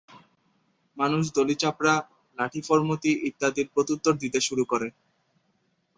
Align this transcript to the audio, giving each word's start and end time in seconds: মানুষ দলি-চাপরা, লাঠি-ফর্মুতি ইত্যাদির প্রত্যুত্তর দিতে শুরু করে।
মানুষ 0.97 1.23
দলি-চাপরা, 1.35 1.93
লাঠি-ফর্মুতি 2.37 3.11
ইত্যাদির 3.29 3.67
প্রত্যুত্তর 3.73 4.13
দিতে 4.13 4.39
শুরু 4.41 4.63
করে। 4.65 4.87